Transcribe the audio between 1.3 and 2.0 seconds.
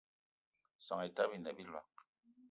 ine a biloig